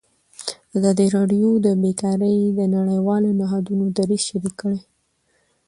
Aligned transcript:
ازادي 0.77 1.07
راډیو 1.15 1.49
د 1.65 1.67
بیکاري 1.83 2.37
د 2.57 2.59
نړیوالو 2.75 3.29
نهادونو 3.39 3.85
دریځ 3.97 4.21
شریک 4.29 4.53
کړی. 4.61 4.79